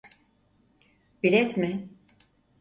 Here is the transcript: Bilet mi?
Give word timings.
Bilet 1.23 1.57
mi? 1.57 1.89